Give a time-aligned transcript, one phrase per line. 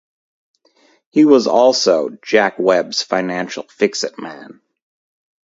[1.11, 4.59] He was also Jack Web's financial fixit man.